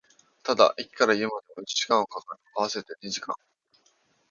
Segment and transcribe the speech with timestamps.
[0.41, 3.35] ただ、駅から家までも一時間は掛かる、合わせて二時間